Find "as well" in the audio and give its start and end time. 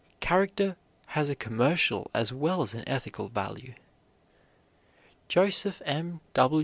2.11-2.63